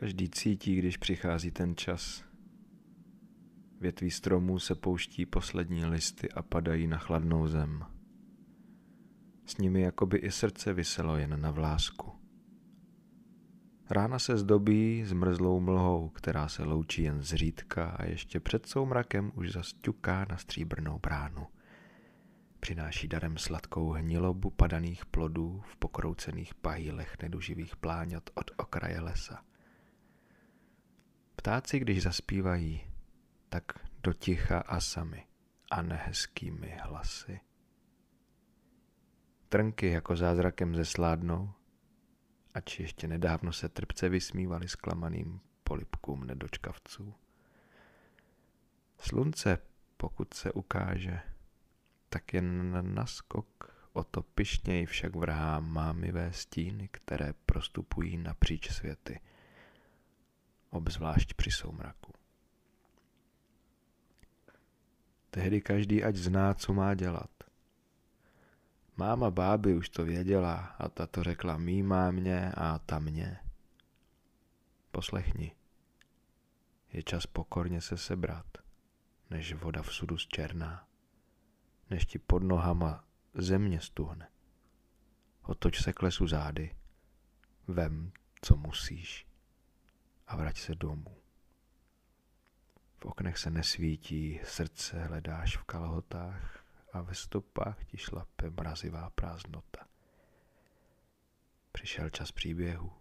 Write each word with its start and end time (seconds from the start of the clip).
Každý 0.00 0.28
cítí, 0.28 0.76
když 0.76 0.96
přichází 0.96 1.50
ten 1.50 1.76
čas. 1.76 2.24
Větví 3.80 4.10
stromů 4.10 4.58
se 4.58 4.74
pouští 4.74 5.26
poslední 5.26 5.84
listy 5.84 6.30
a 6.32 6.42
padají 6.42 6.86
na 6.86 6.98
chladnou 6.98 7.46
zem. 7.46 7.84
S 9.46 9.56
nimi 9.56 9.80
jakoby 9.80 10.18
i 10.18 10.30
srdce 10.30 10.72
vyselo 10.72 11.16
jen 11.16 11.40
na 11.40 11.50
vlásku. 11.50 12.12
Rána 13.90 14.18
se 14.18 14.36
zdobí 14.36 15.04
zmrzlou 15.04 15.60
mlhou, 15.60 16.08
která 16.08 16.48
se 16.48 16.64
loučí 16.64 17.02
jen 17.02 17.22
zřídka 17.22 17.90
a 17.90 18.04
ještě 18.04 18.40
před 18.40 18.66
soumrakem 18.66 19.32
už 19.34 19.52
zasťuká 19.52 20.26
na 20.30 20.36
stříbrnou 20.36 20.98
bránu. 20.98 21.46
Přináší 22.60 23.08
darem 23.08 23.38
sladkou 23.38 23.90
hnilobu 23.90 24.50
padaných 24.50 25.06
plodů 25.06 25.62
v 25.64 25.76
pokroucených 25.76 26.54
pahýlech 26.54 27.16
neduživých 27.22 27.76
pláňat 27.76 28.30
od 28.34 28.50
okraje 28.56 29.00
lesa. 29.00 29.47
Ptáci, 31.48 31.78
když 31.78 32.02
zaspívají, 32.02 32.86
tak 33.48 33.64
do 34.02 34.12
ticha 34.12 34.58
a 34.58 34.80
sami 34.80 35.26
a 35.70 35.82
nehezkými 35.82 36.78
hlasy. 36.82 37.40
Trnky 39.48 39.90
jako 39.90 40.16
zázrakem 40.16 40.76
zesládnou, 40.76 41.52
ač 42.54 42.80
ještě 42.80 43.08
nedávno 43.08 43.52
se 43.52 43.68
trpce 43.68 44.08
vysmívali 44.08 44.68
zklamaným 44.68 45.40
polipkům 45.64 46.26
nedočkavců. 46.26 47.14
Slunce, 49.00 49.58
pokud 49.96 50.34
se 50.34 50.52
ukáže, 50.52 51.20
tak 52.08 52.34
jen 52.34 52.72
na 52.72 52.82
naskok 52.82 53.74
o 53.92 54.04
to 54.04 54.22
pišněji 54.22 54.86
však 54.86 55.16
vrhá 55.16 55.60
mámivé 55.60 56.32
stíny, 56.32 56.88
které 56.92 57.32
prostupují 57.46 58.16
napříč 58.16 58.70
světy, 58.70 59.20
obzvlášť 60.70 61.34
při 61.34 61.50
soumraku. 61.50 62.12
Tehdy 65.30 65.60
každý 65.60 66.04
ať 66.04 66.16
zná, 66.16 66.54
co 66.54 66.74
má 66.74 66.94
dělat. 66.94 67.30
Máma 68.96 69.30
báby 69.30 69.74
už 69.74 69.88
to 69.88 70.04
věděla 70.04 70.54
a 70.54 70.88
ta 70.88 71.06
to 71.06 71.22
řekla 71.22 71.56
mý 71.56 71.82
mámě 71.82 72.52
a 72.52 72.78
ta 72.78 72.98
mě. 72.98 73.38
Poslechni. 74.90 75.54
Je 76.92 77.02
čas 77.02 77.26
pokorně 77.26 77.80
se 77.80 77.96
sebrat, 77.96 78.46
než 79.30 79.54
voda 79.54 79.82
v 79.82 79.94
sudu 79.94 80.18
zčerná, 80.18 80.88
než 81.90 82.06
ti 82.06 82.18
pod 82.18 82.42
nohama 82.42 83.04
země 83.34 83.80
stuhne. 83.80 84.28
Otoč 85.42 85.82
se 85.82 85.92
k 85.92 86.02
lesu 86.02 86.26
zády, 86.26 86.76
vem, 87.66 88.12
co 88.42 88.56
musíš 88.56 89.27
a 90.28 90.36
vrať 90.36 90.58
se 90.58 90.74
domů. 90.74 91.16
V 92.98 93.04
oknech 93.04 93.38
se 93.38 93.50
nesvítí, 93.50 94.40
srdce 94.44 95.04
hledáš 95.04 95.56
v 95.56 95.64
kalhotách 95.64 96.64
a 96.92 97.02
ve 97.02 97.14
stopách 97.14 97.84
ti 97.84 97.96
šlape 97.96 98.50
mrazivá 98.50 99.10
prázdnota. 99.10 99.86
Přišel 101.72 102.10
čas 102.10 102.32
příběhu, 102.32 102.92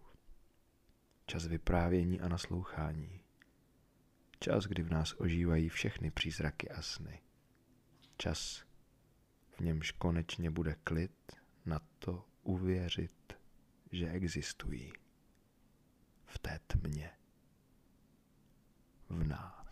čas 1.25 1.45
vyprávění 1.45 2.22
a 2.22 2.28
naslouchání. 2.28 3.22
Čas, 4.39 4.66
kdy 4.66 4.84
v 4.84 4.91
nás 4.91 5.16
ožívají 5.17 5.69
všechny 5.69 6.12
přízraky 6.12 6.69
a 6.69 6.81
sny. 6.81 7.22
Čas, 8.17 8.64
v 9.58 9.59
němž 9.59 9.91
konečně 9.91 10.52
bude 10.52 10.75
klid 10.84 11.31
na 11.66 11.80
to 12.00 12.25
uvěřit, 12.44 13.34
že 13.91 14.09
existují 14.09 14.94
v 16.28 16.39
té 16.39 16.59
tmě 16.67 17.12
v 19.09 19.28
nás. 19.28 19.66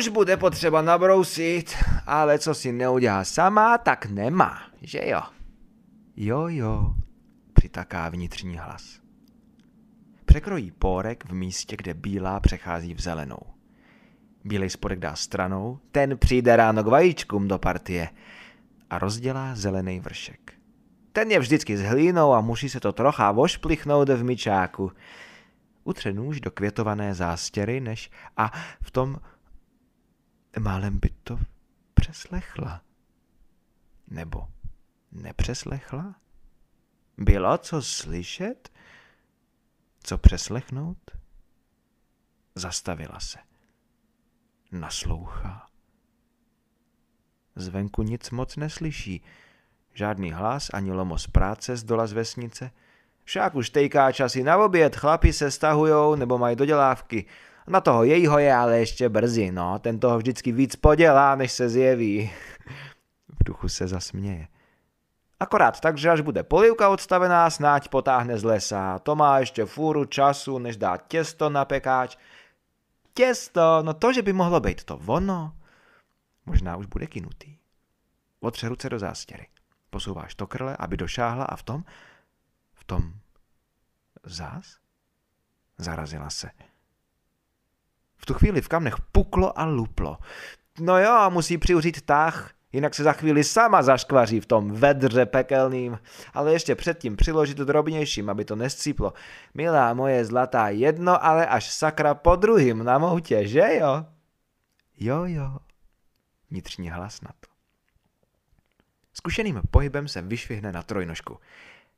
Už 0.00 0.08
bude 0.08 0.36
potřeba 0.36 0.82
nabrousit, 0.82 1.74
ale 2.06 2.38
co 2.38 2.54
si 2.54 2.72
neudělá 2.72 3.24
sama, 3.24 3.78
tak 3.78 4.06
nemá, 4.06 4.62
že 4.82 5.00
jo? 5.04 5.20
Jo, 6.16 6.48
jo, 6.48 6.94
přitaká 7.52 8.08
vnitřní 8.08 8.56
hlas. 8.56 9.00
Překrojí 10.24 10.70
pórek 10.70 11.24
v 11.24 11.32
místě, 11.32 11.76
kde 11.76 11.94
bílá 11.94 12.40
přechází 12.40 12.94
v 12.94 13.00
zelenou. 13.00 13.38
Bílej 14.44 14.70
spodek 14.70 14.98
dá 14.98 15.14
stranou, 15.14 15.78
ten 15.92 16.18
přijde 16.18 16.56
ráno 16.56 16.84
k 16.84 16.86
vajíčkům 16.86 17.48
do 17.48 17.58
partie 17.58 18.08
a 18.90 18.98
rozdělá 18.98 19.54
zelený 19.54 20.00
vršek. 20.00 20.52
Ten 21.12 21.30
je 21.30 21.38
vždycky 21.38 21.76
s 21.76 21.82
hlínou 21.82 22.32
a 22.32 22.40
musí 22.40 22.68
se 22.68 22.80
to 22.80 22.92
trocha 22.92 23.32
vošplichnout 23.32 24.08
v 24.08 24.24
myčáku. 24.24 24.92
Utře 25.84 26.12
nůž 26.12 26.40
do 26.40 26.50
květované 26.50 27.14
zástěry, 27.14 27.80
než 27.80 28.10
a 28.36 28.52
v 28.82 28.90
tom 28.90 29.16
málem 30.58 30.98
by 30.98 31.08
to 31.08 31.38
přeslechla. 31.94 32.82
Nebo 34.08 34.48
nepřeslechla? 35.12 36.14
Bylo 37.18 37.58
co 37.58 37.82
slyšet? 37.82 38.72
Co 40.02 40.18
přeslechnout? 40.18 41.10
Zastavila 42.54 43.20
se. 43.20 43.38
Naslouchá. 44.72 45.66
Zvenku 47.56 48.02
nic 48.02 48.30
moc 48.30 48.56
neslyší, 48.56 49.22
Žádný 49.94 50.32
hlas 50.32 50.70
ani 50.72 50.92
lomo 50.92 51.18
z 51.18 51.26
práce 51.26 51.76
z 51.76 51.84
dola 51.84 52.06
z 52.06 52.12
vesnice. 52.12 52.70
Však 53.24 53.54
už 53.54 53.70
tejká 53.70 54.12
časy 54.12 54.42
na 54.42 54.58
oběd, 54.58 54.96
chlapi 54.96 55.32
se 55.32 55.50
stahujou 55.50 56.14
nebo 56.14 56.38
mají 56.38 56.56
dodělávky. 56.56 57.26
Na 57.66 57.80
toho 57.80 58.04
jejího 58.04 58.38
je 58.38 58.54
ale 58.54 58.78
ještě 58.78 59.08
brzy, 59.08 59.52
no, 59.52 59.78
ten 59.78 60.00
toho 60.00 60.18
vždycky 60.18 60.52
víc 60.52 60.76
podělá, 60.76 61.34
než 61.34 61.52
se 61.52 61.68
zjeví. 61.68 62.30
V 63.40 63.44
duchu 63.44 63.68
se 63.68 63.88
zasměje. 63.88 64.48
Akorát 65.40 65.80
tak, 65.80 65.98
že 65.98 66.10
až 66.10 66.20
bude 66.20 66.42
polivka 66.42 66.88
odstavená, 66.88 67.50
snáď 67.50 67.88
potáhne 67.88 68.38
z 68.38 68.44
lesa. 68.44 68.98
To 68.98 69.16
má 69.16 69.38
ještě 69.38 69.64
fůru 69.64 70.04
času, 70.04 70.58
než 70.58 70.76
dá 70.76 70.96
těsto 70.96 71.50
na 71.50 71.64
pekáč. 71.64 72.16
Těsto, 73.14 73.82
no 73.82 73.94
to, 73.94 74.12
že 74.12 74.22
by 74.22 74.32
mohlo 74.32 74.60
být 74.60 74.84
to 74.84 75.00
ono. 75.06 75.56
Možná 76.46 76.76
už 76.76 76.86
bude 76.86 77.06
kinutý. 77.06 77.56
Otře 78.40 78.68
ruce 78.68 78.88
do 78.88 78.98
zástěry. 78.98 79.46
Posouváš 79.90 80.34
to 80.34 80.46
krle, 80.46 80.76
aby 80.76 80.96
došáhla 80.96 81.44
a 81.44 81.56
v 81.56 81.62
tom, 81.62 81.84
v 82.72 82.84
tom 82.84 83.12
zás? 84.24 84.76
Zarazila 85.78 86.30
se. 86.30 86.50
V 88.20 88.26
tu 88.26 88.34
chvíli 88.34 88.60
v 88.60 88.68
kamnech 88.68 88.94
puklo 89.12 89.58
a 89.58 89.64
luplo. 89.64 90.18
No 90.80 90.98
jo, 90.98 91.30
musí 91.30 91.58
přiuřít 91.58 92.02
tah, 92.02 92.50
jinak 92.72 92.94
se 92.94 93.02
za 93.02 93.12
chvíli 93.12 93.44
sama 93.44 93.82
zaškvaří 93.82 94.40
v 94.40 94.46
tom 94.46 94.72
vedře 94.72 95.26
pekelným, 95.26 95.98
ale 96.34 96.52
ještě 96.52 96.74
předtím 96.74 97.16
přiložit 97.16 97.56
to 97.56 97.64
drobnějším, 97.64 98.30
aby 98.30 98.44
to 98.44 98.56
nescíplo. 98.56 99.12
Milá 99.54 99.94
moje 99.94 100.24
zlatá, 100.24 100.68
jedno, 100.68 101.24
ale 101.24 101.46
až 101.46 101.70
sakra 101.70 102.14
po 102.14 102.36
druhým 102.36 102.84
na 102.84 102.98
moutě, 102.98 103.48
že 103.48 103.76
jo? 103.80 104.04
Jo, 104.96 105.24
jo, 105.24 105.56
vnitřní 106.50 106.90
hlas 106.90 107.20
na 107.20 107.30
to. 107.40 107.50
Zkušeným 109.14 109.60
pohybem 109.70 110.08
se 110.08 110.22
vyšvihne 110.22 110.72
na 110.72 110.82
trojnožku. 110.82 111.38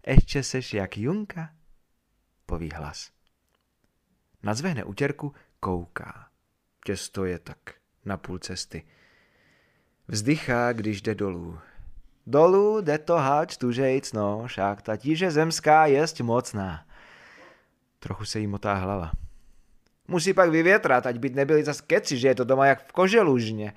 Ještě 0.07 0.43
seš 0.43 0.75
jak 0.75 0.99
Junka? 0.99 1.51
Poví 2.47 2.71
hlas. 2.75 3.11
Nazvehne 4.43 4.85
utěrku, 4.85 5.35
kouká. 5.63 6.29
Těsto 6.85 7.25
je 7.25 7.39
tak 7.39 7.59
na 8.05 8.17
půl 8.17 8.39
cesty. 8.39 8.85
Vzdychá, 10.09 10.73
když 10.73 11.03
jde 11.03 11.15
dolů. 11.15 11.59
Dolů 12.27 12.81
jde 12.81 12.99
to 12.99 13.17
háč 13.17 13.57
tužejc, 13.57 14.13
no, 14.13 14.47
však 14.47 14.83
ta 14.83 14.97
tíže 14.97 15.31
zemská 15.31 15.87
jest 15.87 16.21
mocná. 16.21 16.87
Trochu 17.99 18.25
se 18.25 18.41
jí 18.41 18.47
motá 18.47 18.75
hlava. 18.75 19.13
Musí 20.09 20.35
pak 20.35 20.51
vyvětrat, 20.51 21.07
ať 21.07 21.19
by 21.19 21.31
nebyli 21.31 21.65
zas 21.65 21.81
keci, 21.81 22.19
že 22.19 22.29
je 22.29 22.35
to 22.35 22.45
doma 22.45 22.67
jak 22.67 22.87
v 22.87 22.93
koželužně. 22.93 23.73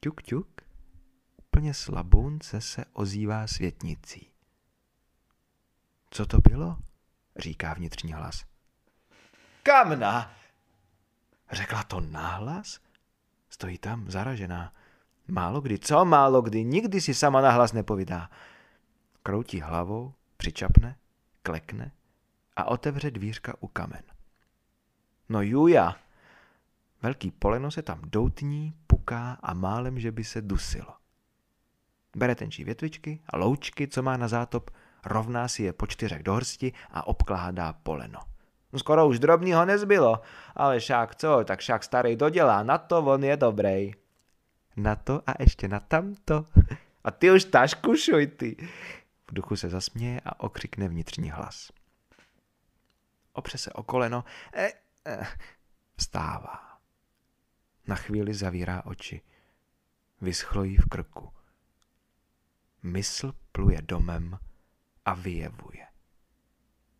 Ťuk, 0.00 0.22
ťuk 0.22 0.48
úplně 1.38 1.74
slabunce 1.74 2.60
se 2.60 2.84
ozývá 2.92 3.46
světnicí. 3.46 4.30
Co 6.10 6.26
to 6.26 6.38
bylo? 6.38 6.76
říká 7.36 7.74
vnitřní 7.74 8.12
hlas. 8.12 8.44
Kamna! 9.62 10.37
Řekla 11.50 11.82
to 11.82 12.00
nahlas? 12.00 12.80
Stojí 13.48 13.78
tam 13.78 14.10
zaražená. 14.10 14.72
Málo 15.28 15.60
kdy, 15.60 15.78
co 15.78 16.04
málo 16.04 16.42
kdy, 16.42 16.64
nikdy 16.64 17.00
si 17.00 17.14
sama 17.14 17.40
nahlas 17.40 17.72
nepovídá. 17.72 18.30
Kroutí 19.22 19.60
hlavou, 19.60 20.14
přičapne, 20.36 20.96
klekne 21.42 21.92
a 22.56 22.64
otevře 22.64 23.10
dvířka 23.10 23.54
u 23.60 23.68
kamen. 23.68 24.02
No 25.28 25.42
Juja! 25.42 25.96
Velký 27.02 27.30
poleno 27.30 27.70
se 27.70 27.82
tam 27.82 28.00
doutní, 28.04 28.74
puká 28.86 29.38
a 29.42 29.54
málem, 29.54 30.00
že 30.00 30.12
by 30.12 30.24
se 30.24 30.42
dusilo. 30.42 30.94
Bere 32.16 32.34
tenčí 32.34 32.64
větvičky 32.64 33.20
a 33.26 33.36
loučky, 33.36 33.88
co 33.88 34.02
má 34.02 34.16
na 34.16 34.28
zátop, 34.28 34.70
rovná 35.04 35.48
si 35.48 35.62
je 35.62 35.72
po 35.72 35.86
čtyřech 35.86 36.22
do 36.22 36.34
hrsti 36.34 36.72
a 36.90 37.06
obkládá 37.06 37.72
poleno. 37.72 38.20
Skoro 38.76 39.08
už 39.08 39.18
drobného 39.18 39.64
nezbylo, 39.64 40.20
ale 40.56 40.78
však 40.78 41.14
co, 41.14 41.44
tak 41.44 41.60
však 41.60 41.84
starý 41.84 42.16
dodělá, 42.16 42.62
na 42.62 42.78
to 42.78 42.98
on 42.98 43.24
je 43.24 43.36
dobrý. 43.36 43.92
Na 44.76 44.96
to 44.96 45.22
a 45.26 45.32
ještě 45.38 45.68
na 45.68 45.80
tamto. 45.80 46.46
A 47.04 47.10
ty 47.10 47.30
už 47.30 47.44
tašku 47.44 47.96
šuj, 47.96 48.26
ty. 48.26 48.68
V 49.30 49.34
duchu 49.34 49.56
se 49.56 49.68
zasměje 49.68 50.20
a 50.24 50.40
okřikne 50.40 50.88
vnitřní 50.88 51.30
hlas. 51.30 51.72
Opře 53.32 53.58
se 53.58 53.72
o 53.72 53.82
koleno, 53.82 54.24
e, 54.54 54.72
e, 55.06 55.26
vstává. 55.96 56.78
Na 57.86 57.96
chvíli 57.96 58.34
zavírá 58.34 58.82
oči. 58.84 59.20
Vyschlo 60.20 60.64
jí 60.64 60.76
v 60.76 60.88
krku. 60.88 61.32
Mysl 62.82 63.32
pluje 63.52 63.82
domem 63.82 64.38
a 65.04 65.14
vyjevuje. 65.14 65.87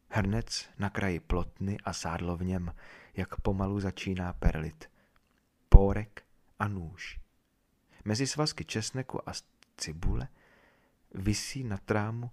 Hrnec 0.08 0.68
na 0.78 0.90
kraji 0.90 1.20
plotny 1.20 1.78
a 1.84 1.92
sádlo 1.92 2.36
v 2.36 2.44
něm, 2.44 2.74
jak 3.14 3.40
pomalu 3.40 3.80
začíná 3.80 4.32
perlit. 4.32 4.90
Pórek 5.68 6.24
a 6.58 6.68
nůž. 6.68 7.20
Mezi 8.04 8.26
svazky 8.26 8.64
česneku 8.64 9.28
a 9.28 9.32
cibule 9.76 10.28
visí 11.14 11.64
na 11.64 11.76
trámu 11.78 12.30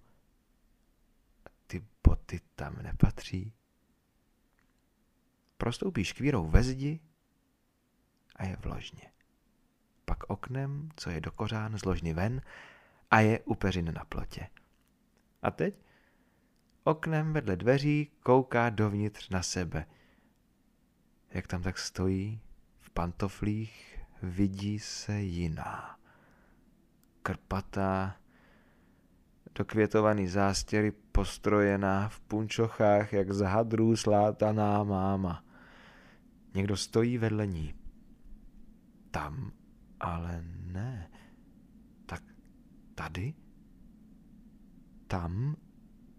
ty 1.67 1.85
boty 2.07 2.41
tam 2.55 2.75
nepatří. 2.81 3.53
Prostoupí 5.57 6.03
škvírou 6.03 6.47
ve 6.47 6.63
zdi 6.63 6.99
a 8.35 8.45
je 8.45 8.55
vložně. 8.55 9.11
Pak 10.05 10.23
oknem, 10.23 10.89
co 10.95 11.09
je 11.09 11.21
do 11.21 11.31
kořán, 11.31 11.77
zložny 11.77 12.13
ven 12.13 12.41
a 13.11 13.19
je 13.19 13.39
upeřin 13.39 13.93
na 13.93 14.05
plotě. 14.05 14.47
A 15.41 15.51
teď 15.51 15.84
oknem 16.87 17.33
vedle 17.33 17.55
dveří 17.55 18.11
kouká 18.23 18.69
dovnitř 18.69 19.29
na 19.29 19.43
sebe. 19.43 19.85
Jak 21.29 21.47
tam 21.47 21.63
tak 21.63 21.77
stojí, 21.77 22.41
v 22.79 22.89
pantoflích, 22.89 23.99
vidí 24.23 24.79
se 24.79 25.19
jiná. 25.19 25.99
Krpatá, 27.21 28.15
dokvětovaný 29.55 30.27
zástěry 30.27 30.91
postrojená 30.91 32.09
v 32.09 32.19
punčochách, 32.19 33.13
jak 33.13 33.33
z 33.33 33.39
hadrů 33.39 33.95
slátaná 33.95 34.83
máma. 34.83 35.43
Někdo 36.53 36.77
stojí 36.77 37.17
vedle 37.17 37.47
ní. 37.47 37.73
Tam 39.11 39.51
ale 39.99 40.43
ne. 40.65 41.11
Tak 42.05 42.23
tady? 42.95 43.33
Tam 45.07 45.55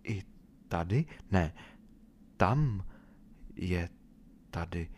i 0.04 0.35
tady? 0.68 1.04
Ne, 1.30 1.54
tam 2.36 2.84
je 3.54 3.88
tady 4.50 4.88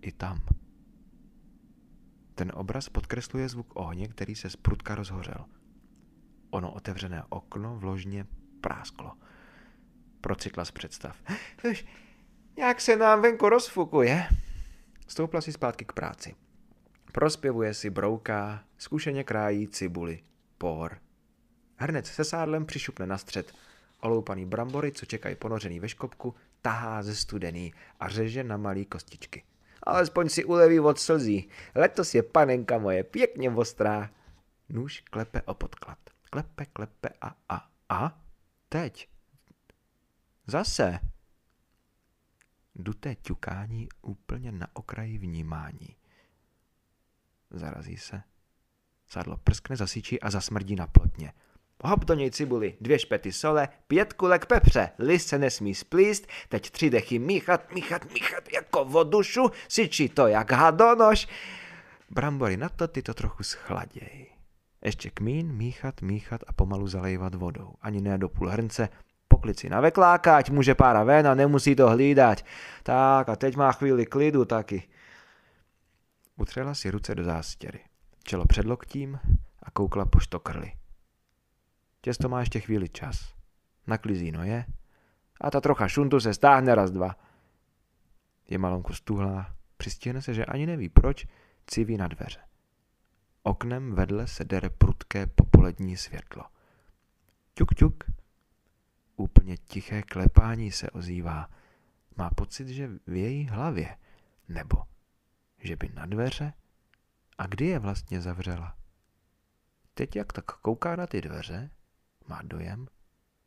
i 0.00 0.12
tam. 0.12 0.42
Ten 2.34 2.52
obraz 2.54 2.88
podkresluje 2.88 3.48
zvuk 3.48 3.72
ohně, 3.74 4.08
který 4.08 4.34
se 4.34 4.50
z 4.50 4.56
prudka 4.56 4.94
rozhořel. 4.94 5.44
Ono 6.50 6.72
otevřené 6.72 7.22
okno 7.28 7.78
vložně 7.78 8.26
prásklo. 8.60 9.12
Procitla 10.20 10.64
z 10.64 10.70
představ. 10.70 11.16
Jak 12.56 12.80
se 12.80 12.96
nám 12.96 13.22
venku 13.22 13.48
rozfukuje. 13.48 14.26
Stoupla 15.06 15.40
si 15.40 15.52
zpátky 15.52 15.84
k 15.84 15.92
práci. 15.92 16.34
Prospěvuje 17.12 17.74
si 17.74 17.90
brouká, 17.90 18.64
zkušeně 18.78 19.24
krájí 19.24 19.68
cibuli, 19.68 20.24
por. 20.58 20.98
Hrnec 21.76 22.06
se 22.06 22.24
sádlem 22.24 22.66
přišupne 22.66 23.06
na 23.06 23.18
střed. 23.18 23.54
Oloupaný 24.00 24.46
brambory, 24.46 24.92
co 24.92 25.06
čekají 25.06 25.34
ponořený 25.34 25.80
ve 25.80 25.88
škopku, 25.88 26.34
tahá 26.62 27.02
ze 27.02 27.16
studený 27.16 27.74
a 28.00 28.08
řeže 28.08 28.44
na 28.44 28.56
malý 28.56 28.84
kostičky. 28.84 29.42
Alespoň 29.82 30.28
si 30.28 30.44
uleví 30.44 30.80
od 30.80 30.98
slzí. 30.98 31.48
Letos 31.74 32.14
je 32.14 32.22
panenka 32.22 32.78
moje 32.78 33.04
pěkně 33.04 33.50
ostrá. 33.50 34.10
Nůž 34.68 35.00
klepe 35.00 35.42
o 35.42 35.54
podklad. 35.54 35.98
Klepe, 36.30 36.66
klepe 36.66 37.08
a 37.20 37.36
a 37.48 37.70
a. 37.88 38.20
Teď. 38.68 39.08
Zase. 40.46 40.98
Duté 42.74 43.14
ťukání 43.14 43.88
úplně 44.02 44.52
na 44.52 44.68
okraji 44.72 45.18
vnímání. 45.18 45.96
Zarazí 47.50 47.96
se. 47.96 48.22
Sadlo 49.06 49.36
prskne, 49.36 49.76
zasíčí 49.76 50.20
a 50.20 50.30
zasmrdí 50.30 50.76
na 50.76 50.86
plotně. 50.86 51.32
Hop 51.82 52.04
do 52.04 52.14
něj 52.14 52.30
cibuli, 52.30 52.76
dvě 52.80 52.98
špety 52.98 53.32
sole, 53.32 53.68
pět 53.86 54.12
kulek 54.12 54.46
pepře, 54.46 54.90
list 54.98 55.28
se 55.28 55.38
nesmí 55.38 55.74
splíst, 55.74 56.26
teď 56.48 56.70
tři 56.70 56.90
dechy 56.90 57.18
míchat, 57.18 57.72
míchat, 57.74 58.12
míchat 58.14 58.52
jako 58.52 58.84
vodušu, 58.84 59.50
syčí 59.68 60.08
to 60.08 60.26
jak 60.26 60.52
hadonož. 60.52 61.28
Brambory 62.10 62.56
na 62.56 62.68
to 62.68 62.88
ty 62.88 63.02
to 63.02 63.14
trochu 63.14 63.42
schladěj. 63.42 64.26
Ještě 64.84 65.10
kmín, 65.10 65.52
míchat, 65.52 66.02
míchat 66.02 66.40
a 66.46 66.52
pomalu 66.52 66.86
zalejvat 66.86 67.34
vodou. 67.34 67.74
Ani 67.82 68.00
ne 68.00 68.18
do 68.18 68.28
půl 68.28 68.48
hrnce, 68.48 68.88
poklici 69.28 69.68
na 69.68 69.80
vekláka, 69.80 70.36
ať 70.36 70.50
může 70.50 70.74
pára 70.74 71.04
ven 71.04 71.28
a 71.28 71.34
nemusí 71.34 71.74
to 71.74 71.88
hlídat. 71.88 72.44
Tak 72.82 73.28
a 73.28 73.36
teď 73.36 73.56
má 73.56 73.72
chvíli 73.72 74.06
klidu 74.06 74.44
taky. 74.44 74.82
Utřela 76.36 76.74
si 76.74 76.90
ruce 76.90 77.14
do 77.14 77.24
zástěry. 77.24 77.80
Čelo 78.24 78.46
před 78.46 78.66
loktím 78.66 79.18
a 79.62 79.70
koukla 79.70 80.04
po 80.04 80.20
štokrli. 80.20 80.72
Těsto 82.00 82.28
má 82.28 82.40
ještě 82.40 82.60
chvíli 82.60 82.88
čas. 82.88 83.34
Naklizí 83.86 84.32
noje 84.32 84.64
a 85.40 85.50
ta 85.50 85.60
trocha 85.60 85.88
šuntu 85.88 86.20
se 86.20 86.34
stáhne 86.34 86.74
raz 86.74 86.90
dva. 86.90 87.16
Je 88.48 88.58
malonku 88.58 88.92
stuhlá, 88.92 89.56
přistihne 89.76 90.22
se, 90.22 90.34
že 90.34 90.44
ani 90.44 90.66
neví 90.66 90.88
proč, 90.88 91.26
civí 91.66 91.96
na 91.96 92.08
dveře. 92.08 92.40
Oknem 93.42 93.94
vedle 93.94 94.26
se 94.26 94.44
dere 94.44 94.70
prudké 94.70 95.26
popolední 95.26 95.96
světlo. 95.96 96.44
Ťuk, 97.54 97.74
ťuk. 97.74 98.04
Úplně 99.16 99.56
tiché 99.56 100.02
klepání 100.02 100.70
se 100.70 100.90
ozývá. 100.90 101.50
Má 102.16 102.30
pocit, 102.30 102.68
že 102.68 102.90
v 103.06 103.14
její 103.14 103.46
hlavě. 103.46 103.96
Nebo 104.48 104.82
že 105.58 105.76
by 105.76 105.88
na 105.94 106.06
dveře? 106.06 106.52
A 107.38 107.46
kdy 107.46 107.66
je 107.66 107.78
vlastně 107.78 108.20
zavřela? 108.20 108.76
Teď 109.94 110.16
jak 110.16 110.32
tak 110.32 110.44
kouká 110.44 110.96
na 110.96 111.06
ty 111.06 111.20
dveře, 111.20 111.70
má 112.30 112.40
dojem, 112.42 112.86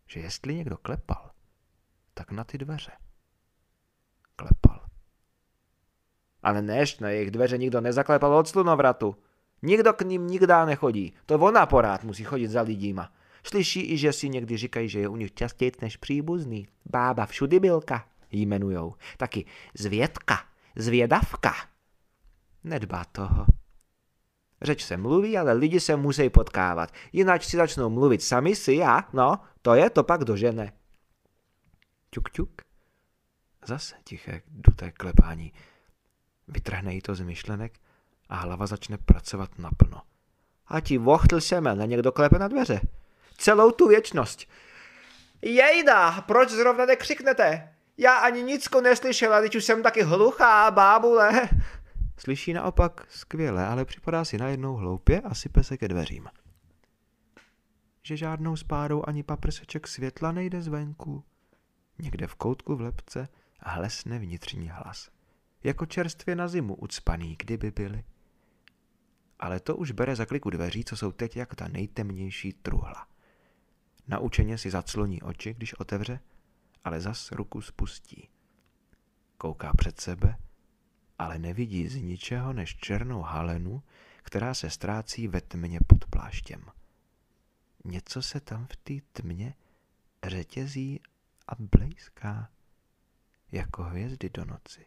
že 0.08 0.20
jestli 0.20 0.56
někdo 0.56 0.78
klepal, 0.78 1.32
tak 2.14 2.32
na 2.32 2.44
ty 2.44 2.58
dveře. 2.58 2.92
Klepal. 4.36 4.86
Ale 6.44 6.62
než 6.62 7.00
na 7.00 7.10
jejich 7.10 7.32
dveře 7.32 7.58
nikdo 7.58 7.82
nezaklepal 7.82 8.36
od 8.36 8.48
slunovratu. 8.48 9.16
Nikdo 9.62 9.94
k 9.94 10.02
ním 10.02 10.28
nikdy 10.28 10.54
nechodí. 10.66 11.14
To 11.26 11.40
ona 11.40 11.66
porád 11.66 12.04
musí 12.04 12.24
chodit 12.24 12.48
za 12.48 12.62
lidíma. 12.62 13.14
Slyší 13.44 13.92
i, 13.92 13.98
že 13.98 14.14
si 14.14 14.30
někdy 14.30 14.58
říkají, 14.58 14.90
že 14.90 15.00
je 15.00 15.08
u 15.08 15.16
nich 15.16 15.34
častěji 15.34 15.72
než 15.82 15.98
příbuzný. 15.98 16.68
Bába 16.86 17.26
všudy 17.26 17.60
bylka 17.60 18.10
jmenujou. 18.32 18.96
Taky 19.18 19.46
zvědka, 19.74 20.40
zvědavka. 20.76 21.54
Nedbá 22.64 23.06
toho. 23.06 23.46
Řeč 24.64 24.84
se 24.86 24.98
mluví, 24.98 25.38
ale 25.38 25.54
lidi 25.54 25.80
se 25.80 25.96
musí 25.96 26.30
potkávat. 26.30 26.94
Jinak 27.14 27.44
si 27.44 27.58
začnou 27.58 27.90
mluvit 27.90 28.24
sami 28.24 28.56
si 28.56 28.84
a, 28.84 29.04
no, 29.14 29.40
to 29.62 29.74
je 29.74 29.90
to 29.90 30.04
pak 30.04 30.24
dožene. 30.24 30.74
Ťuk, 32.10 32.30
ťuk. 32.30 32.50
Zase 33.66 33.96
tiché, 34.04 34.42
duté 34.48 34.92
klepání. 34.92 35.54
Vytrhne 36.48 36.94
jí 36.94 37.02
to 37.02 37.16
z 37.16 37.22
myšlenek 37.22 37.80
a 38.30 38.36
hlava 38.36 38.68
začne 38.68 38.98
pracovat 38.98 39.60
naplno. 39.60 40.02
A 40.68 40.80
ti 40.80 40.98
vochtl 40.98 41.42
semel 41.42 41.76
na 41.76 41.86
někdo 41.86 42.12
klepe 42.12 42.40
na 42.40 42.48
dveře. 42.48 42.82
Celou 43.38 43.72
tu 43.72 43.88
věčnost. 43.88 44.48
Jejda, 45.42 46.22
proč 46.22 46.50
zrovna 46.50 46.86
nekřiknete? 46.86 47.70
Já 47.98 48.18
ani 48.18 48.44
nicko 48.44 48.82
neslyšela, 48.82 49.42
když 49.42 49.56
už 49.56 49.64
jsem 49.64 49.84
taky 49.84 50.04
hluchá, 50.04 50.72
bábule. 50.72 51.50
Slyší 52.18 52.54
naopak 52.54 53.08
skvěle, 53.10 53.68
ale 53.68 53.86
připadá 53.86 54.26
si 54.26 54.38
najednou 54.38 54.76
hloupě 54.76 55.22
a 55.22 55.34
sype 55.34 55.64
se 55.64 55.78
ke 55.78 55.88
dveřím. 55.88 56.28
Že 58.04 58.18
žádnou 58.18 58.56
spádou 58.56 59.04
ani 59.08 59.24
paprseček 59.24 59.88
světla 59.88 60.32
nejde 60.32 60.62
zvenku. 60.62 61.24
Někde 62.00 62.28
v 62.28 62.36
koutku 62.36 62.76
v 62.76 62.82
lepce 62.82 63.28
hlesne 63.60 64.20
vnitřní 64.20 64.70
hlas. 64.70 65.10
jako 65.64 65.86
čerstvě 65.86 66.36
na 66.36 66.48
zimu 66.48 66.76
ucpaný, 66.76 67.36
kdyby 67.40 67.72
byly. 67.72 68.04
Ale 69.40 69.60
to 69.60 69.76
už 69.76 69.92
bere 69.92 70.16
za 70.16 70.26
kliku 70.26 70.50
dveří, 70.50 70.84
co 70.84 70.98
jsou 70.98 71.12
teď 71.12 71.38
jak 71.38 71.56
ta 71.56 71.68
nejtemnější 71.68 72.54
truhla. 72.54 73.08
Naučeně 74.08 74.58
si 74.58 74.70
zacloní 74.70 75.22
oči, 75.22 75.54
když 75.54 75.74
otevře, 75.74 76.20
ale 76.84 77.02
zas 77.02 77.32
ruku 77.32 77.62
spustí. 77.62 78.30
Kouká 79.38 79.72
před 79.78 80.02
sebe, 80.02 80.38
ale 81.20 81.40
nevidí 81.40 81.88
z 81.88 81.96
ničeho 81.96 82.54
než 82.54 82.76
černou 82.76 83.22
halenu, 83.22 83.84
která 84.24 84.54
se 84.54 84.70
ztrácí 84.70 85.28
ve 85.28 85.42
tmě 85.42 85.80
pod 85.88 86.06
pláštěm. 86.06 86.66
Něco 87.86 88.22
se 88.22 88.40
tam 88.40 88.68
v 88.68 88.76
té 88.76 88.94
tmě 89.22 89.54
řetězí 90.24 91.02
a 91.48 91.52
blejská, 91.60 92.50
jako 93.52 93.84
hvězdy 93.84 94.30
do 94.30 94.46
noci. 94.46 94.86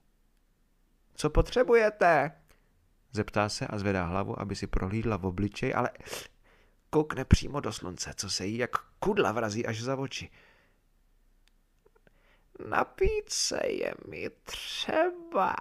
Co 1.14 1.30
potřebujete? 1.30 2.33
Zeptá 3.12 3.49
se 3.49 3.66
a 3.66 3.78
zvedá 3.78 4.04
hlavu, 4.04 4.40
aby 4.40 4.56
si 4.56 4.66
prohlídla 4.66 5.16
v 5.16 5.26
obličej, 5.26 5.75
ale 5.75 5.90
koukne 6.90 7.25
přímo 7.25 7.61
do 7.61 7.73
slunce, 7.73 8.14
co 8.16 8.30
se 8.30 8.47
jí 8.47 8.59
jak 8.59 8.71
kudla 8.78 9.33
vrazí 9.33 9.66
až 9.66 9.83
za 9.83 9.97
oči. 9.97 10.30
Napít 12.68 13.28
se 13.28 13.60
je 13.66 13.94
mi 14.08 14.30
třeba. 14.44 15.56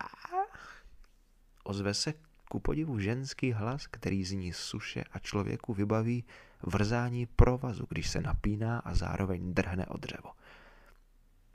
Ozve 1.63 1.93
se 1.93 2.13
ku 2.49 2.59
podivu 2.59 2.99
ženský 2.99 3.51
hlas, 3.51 3.87
který 3.87 4.23
zní 4.23 4.53
suše 4.53 5.03
a 5.11 5.19
člověku 5.19 5.73
vybaví 5.73 6.25
vrzání 6.63 7.25
provazu, 7.25 7.85
když 7.89 8.09
se 8.09 8.21
napíná 8.21 8.79
a 8.79 8.95
zároveň 8.95 9.53
drhne 9.53 9.85
o 9.85 9.97
dřevo. 9.97 10.31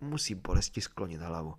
Musí 0.00 0.34
bolesti 0.34 0.80
sklonit 0.80 1.20
hlavu. 1.20 1.54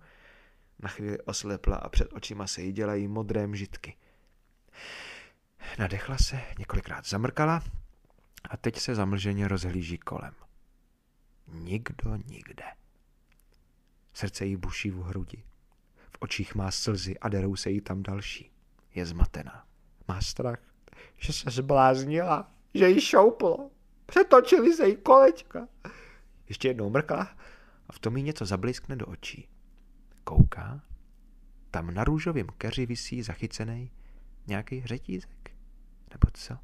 Na 0.78 0.88
chvíli 0.88 1.20
oslepla 1.20 1.76
a 1.76 1.88
před 1.88 2.12
očima 2.12 2.46
se 2.46 2.62
jí 2.62 2.72
dělají 2.72 3.08
modré 3.08 3.46
mžitky. 3.46 3.96
Nadechla 5.78 6.18
se, 6.18 6.40
několikrát 6.58 7.06
zamrkala 7.06 7.62
a 8.50 8.56
teď 8.56 8.78
se 8.78 8.94
zamlženě 8.94 9.48
rozhlíží 9.48 9.98
kolem. 9.98 10.34
Nikdo 11.52 12.16
nikde. 12.16 12.64
Srdce 14.12 14.46
jí 14.46 14.56
buší 14.56 14.90
v 14.90 15.02
hrudi. 15.02 15.44
V 16.10 16.16
očích 16.20 16.54
má 16.54 16.70
slzy 16.70 17.18
a 17.18 17.28
derou 17.28 17.56
se 17.56 17.70
jí 17.70 17.80
tam 17.80 18.02
další. 18.02 18.50
Je 18.94 19.06
zmatená. 19.06 19.66
Má 20.08 20.20
strach, 20.20 20.60
že 21.16 21.32
se 21.32 21.50
zbláznila, 21.50 22.52
že 22.74 22.88
jí 22.88 23.00
šouplo. 23.00 23.70
Přetočili 24.06 24.74
se 24.74 24.88
jí 24.88 24.96
kolečka. 24.96 25.68
Ještě 26.48 26.68
jednou 26.68 26.90
mrkla 26.90 27.36
a 27.86 27.92
v 27.92 27.98
tom 27.98 28.16
jí 28.16 28.22
něco 28.22 28.46
zabliskne 28.46 28.96
do 28.96 29.06
očí. 29.06 29.48
Kouká. 30.24 30.82
Tam 31.70 31.94
na 31.94 32.04
růžovém 32.04 32.46
keři 32.58 32.86
visí 32.86 33.22
zachycený 33.22 33.90
nějaký 34.46 34.86
řetízek. 34.86 35.50
Nebo 36.10 36.28
co? 36.34 36.58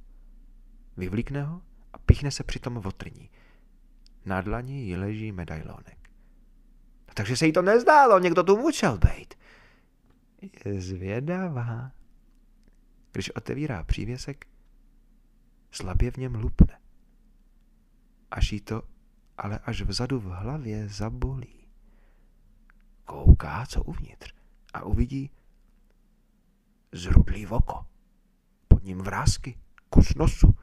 Vyvlíkne 0.97 1.43
ho 1.43 1.62
a 1.93 1.99
pichne 1.99 2.31
se 2.31 2.45
přitom 2.45 2.75
votrní. 2.75 3.31
Na 4.25 4.40
dlani 4.40 4.83
jí 4.83 4.97
leží 4.97 5.33
medailonek. 5.33 6.07
Takže 7.18 7.37
se 7.37 7.46
jí 7.46 7.52
to 7.52 7.62
nezdálo, 7.62 8.18
někdo 8.18 8.42
tu 8.42 8.56
musel 8.56 8.98
být. 8.98 9.34
Je 10.64 10.80
zvědavá. 10.80 11.92
Když 13.12 13.30
otevírá 13.30 13.84
přívěsek, 13.84 14.46
slabě 15.70 16.10
v 16.10 16.16
něm 16.16 16.34
lupne. 16.34 16.80
Až 18.30 18.52
jí 18.52 18.60
to 18.60 18.82
ale 19.38 19.58
až 19.58 19.82
vzadu 19.82 20.20
v 20.20 20.25
hlavě 20.25 20.88
zabolí. 20.88 21.68
Kouká, 23.04 23.66
co 23.66 23.82
uvnitř 23.82 24.34
a 24.75 24.82
uvidí 24.84 25.30
zrudlý 26.92 27.46
oko. 27.46 27.87
Pod 28.68 28.84
ním 28.84 28.98
vrázky, 28.98 29.58
kus 29.90 30.14
nosu, 30.14 30.56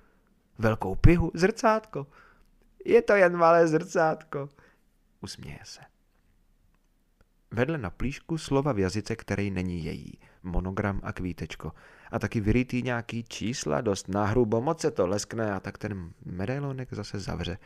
velkou 0.57 0.95
pihu, 0.95 1.31
zrcátko. 1.33 2.07
Je 2.85 3.01
to 3.01 3.13
jen 3.13 3.37
malé 3.37 3.67
zrcátko. 3.67 4.49
Usměje 5.21 5.59
se. 5.63 5.94
Vedle 7.55 7.77
na 7.77 7.89
plíšku 7.89 8.37
slova 8.37 8.71
v 8.71 8.79
jazyce, 8.79 9.15
který 9.15 9.51
není 9.51 9.85
její, 9.85 10.19
monogram 10.43 11.01
a 11.03 11.13
kvítečko. 11.13 11.71
A 12.11 12.19
taky 12.19 12.39
vyrytý 12.41 12.81
nějaký 12.81 13.23
čísla, 13.23 13.81
dost 13.81 14.07
nahrubo, 14.07 14.61
moc 14.61 14.81
se 14.81 14.91
to 14.91 15.07
leskne 15.07 15.53
a 15.53 15.59
tak 15.59 15.77
ten 15.77 16.13
medailonek 16.25 16.93
zase 16.93 17.19
zavře 17.19 17.57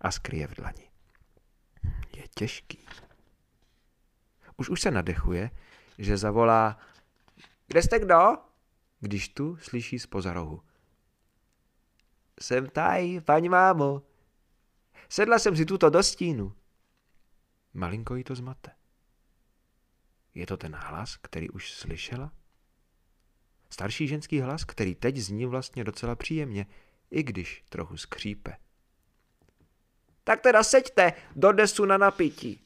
a 0.00 0.10
skryje 0.10 0.46
v 0.46 0.54
dlani. 0.54 0.90
Je 2.16 2.22
těžký. 2.34 2.78
Už 4.56 4.68
už 4.68 4.80
se 4.80 4.90
nadechuje, 4.90 5.50
že 5.98 6.16
zavolá 6.16 6.78
Kde 7.66 7.82
jste 7.82 7.98
kdo? 7.98 8.38
Když 9.00 9.28
tu 9.28 9.56
slyší 9.56 9.98
z 9.98 10.08
rohu. 10.24 10.62
Jsem 12.40 12.66
tady, 12.66 13.20
paní 13.20 13.48
mámo. 13.48 14.02
Sedla 15.08 15.38
jsem 15.38 15.56
si 15.56 15.64
tuto 15.64 15.90
do 15.90 16.02
stínu. 16.02 16.52
Malinko 17.74 18.16
jí 18.16 18.24
to 18.24 18.34
zmate. 18.34 18.79
Je 20.34 20.46
to 20.46 20.56
ten 20.56 20.74
hlas, 20.74 21.16
který 21.16 21.50
už 21.50 21.72
slyšela? 21.72 22.32
Starší 23.70 24.08
ženský 24.08 24.40
hlas, 24.40 24.64
který 24.64 24.94
teď 24.94 25.16
zní 25.16 25.46
vlastně 25.46 25.84
docela 25.84 26.16
příjemně, 26.16 26.66
i 27.10 27.22
když 27.22 27.64
trochu 27.68 27.96
skřípe. 27.96 28.56
Tak 30.24 30.40
teda 30.40 30.62
seďte 30.62 31.12
do 31.36 31.52
desu 31.52 31.84
na 31.84 31.98
napití. 31.98 32.60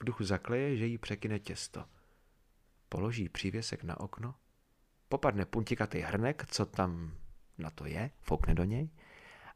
V 0.00 0.04
duchu 0.04 0.24
zakleje, 0.24 0.76
že 0.76 0.86
jí 0.86 0.98
překyne 0.98 1.38
těsto. 1.38 1.84
Položí 2.88 3.28
přívěsek 3.28 3.84
na 3.84 4.00
okno, 4.00 4.34
popadne 5.08 5.44
puntikatý 5.44 5.98
hrnek, 5.98 6.46
co 6.50 6.66
tam 6.66 7.14
na 7.58 7.70
to 7.70 7.86
je, 7.86 8.10
foukne 8.20 8.54
do 8.54 8.64
něj 8.64 8.90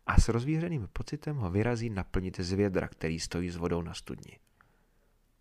a 0.08 0.20
s 0.20 0.28
rozvířeným 0.28 0.88
pocitem 0.92 1.36
ho 1.36 1.50
vyrazí 1.50 1.90
naplnit 1.90 2.40
z 2.40 2.52
vědra, 2.52 2.88
který 2.88 3.20
stojí 3.20 3.50
s 3.50 3.56
vodou 3.56 3.82
na 3.82 3.94
studni. 3.94 4.38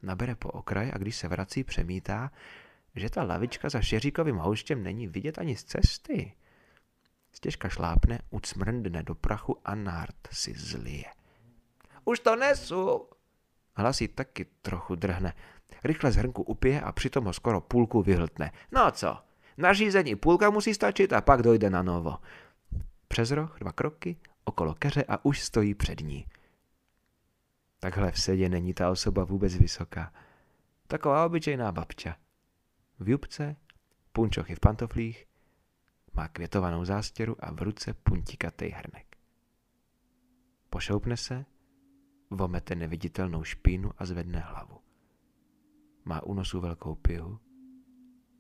Nabere 0.01 0.35
po 0.35 0.49
okraj 0.49 0.91
a 0.93 0.97
když 0.97 1.15
se 1.15 1.27
vrací, 1.27 1.63
přemítá, 1.63 2.31
že 2.95 3.09
ta 3.09 3.23
lavička 3.23 3.69
za 3.69 3.81
šeříkovým 3.81 4.35
houštěm 4.35 4.83
není 4.83 5.07
vidět 5.07 5.37
ani 5.37 5.55
z 5.55 5.63
cesty. 5.63 6.33
Stěžka 7.31 7.69
šlápne, 7.69 8.19
ucmrndne 8.29 9.03
do 9.03 9.15
prachu 9.15 9.57
a 9.65 9.75
nárt 9.75 10.27
si 10.31 10.53
zlije. 10.53 11.05
Už 12.05 12.19
to 12.19 12.35
nesu. 12.35 13.07
Hlasí 13.75 14.07
taky 14.07 14.45
trochu 14.61 14.95
drhne. 14.95 15.33
Rychle 15.83 16.11
z 16.11 16.15
hrnku 16.15 16.43
upije 16.43 16.81
a 16.81 16.91
přitom 16.91 17.25
ho 17.25 17.33
skoro 17.33 17.61
půlku 17.61 18.01
vyhltne. 18.01 18.51
No 18.71 18.91
co, 18.91 19.17
na 19.57 19.73
řízení 19.73 20.15
půlka 20.15 20.49
musí 20.49 20.73
stačit 20.73 21.13
a 21.13 21.21
pak 21.21 21.41
dojde 21.41 21.69
na 21.69 21.81
novo. 21.81 22.17
Přes 23.07 23.31
roh 23.31 23.59
dva 23.59 23.71
kroky, 23.71 24.17
okolo 24.43 24.73
keře 24.73 25.03
a 25.07 25.25
už 25.25 25.41
stojí 25.41 25.73
před 25.73 26.01
ní. 26.01 26.25
Takhle 27.87 28.11
v 28.11 28.21
sedě 28.21 28.49
není 28.49 28.73
ta 28.73 28.91
osoba 28.91 29.23
vůbec 29.23 29.55
vysoká. 29.55 30.13
Taková 30.87 31.25
obyčejná 31.25 31.71
babča. 31.71 32.15
V 32.99 33.09
jubce, 33.09 33.55
punčochy 34.11 34.55
v 34.55 34.59
pantoflích, 34.59 35.25
má 36.13 36.27
květovanou 36.27 36.85
zástěru 36.85 37.45
a 37.45 37.51
v 37.51 37.61
ruce 37.61 37.93
puntikatej 37.93 38.69
hrnek. 38.69 39.17
Pošoupne 40.69 41.17
se, 41.17 41.45
vomete 42.29 42.75
neviditelnou 42.75 43.43
špínu 43.43 43.91
a 43.97 44.05
zvedne 44.05 44.39
hlavu. 44.39 44.79
Má 46.05 46.23
u 46.23 46.33
nosu 46.33 46.59
velkou 46.59 46.95
pihu 46.95 47.39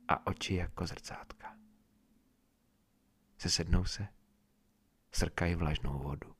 a 0.07 0.27
oči 0.27 0.55
jako 0.55 0.87
zrcátka. 0.87 1.55
Sesednou 3.37 3.85
se, 3.85 4.07
srkají 5.11 5.55
vlažnou 5.55 5.99
vodu. 5.99 6.36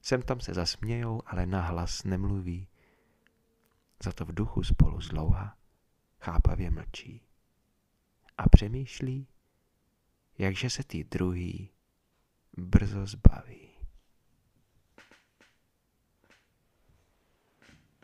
Sem 0.00 0.22
tam 0.22 0.40
se 0.40 0.54
zasmějou, 0.54 1.22
ale 1.26 1.46
nahlas 1.46 2.04
nemluví. 2.04 2.68
Za 4.02 4.12
to 4.12 4.24
v 4.24 4.32
duchu 4.32 4.62
spolu 4.62 5.00
zlouha 5.00 5.56
chápavě 6.20 6.70
mlčí 6.70 7.22
a 8.38 8.48
přemýšlí, 8.48 9.26
jakže 10.38 10.70
se 10.70 10.84
ty 10.84 11.04
druhý 11.04 11.70
brzo 12.56 13.06
zbaví. 13.06 13.67